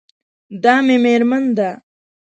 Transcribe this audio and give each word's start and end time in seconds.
دا 0.63 0.75
مې 0.85 0.97
میرمن 1.03 1.43
ده 1.57 1.69